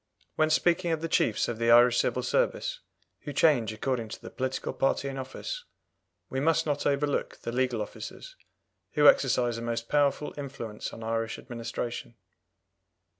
[0.35, 2.79] When speaking of the chiefs of the Irish Civil Service,
[3.19, 5.63] who change according to the political party in office,
[6.27, 8.35] we must not overlook the legal officers,
[8.93, 12.15] who exercise a most powerful influence on Irish administration.